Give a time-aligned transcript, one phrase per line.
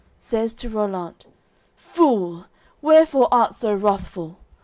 [0.19, 1.27] Says to Rollant:
[1.75, 2.45] "Fool,
[2.81, 4.39] wherefore art so wrathful?